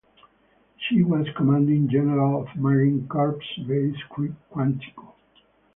She 0.79 1.03
was 1.03 1.27
commanding 1.37 1.87
general 1.87 2.41
of 2.41 2.55
Marine 2.55 3.07
Corps 3.07 3.37
Base 3.67 3.95
Quantico. 4.09 5.13